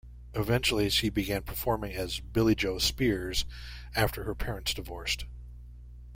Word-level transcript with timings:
Eventually 0.33 0.89
she 0.89 1.09
began 1.11 1.43
performing 1.43 1.93
as 1.93 2.19
Billie 2.21 2.55
Jo 2.55 2.79
Spears 2.79 3.45
after 3.93 4.23
her 4.23 4.33
parents 4.33 4.73
divorced. 4.73 5.25